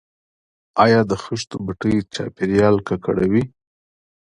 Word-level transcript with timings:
آیا 0.83 1.01
د 1.09 1.13
خښتو 1.23 1.55
بټۍ 1.65 1.95
چاپیریال 2.13 2.75
ککړوي؟ 2.87 3.43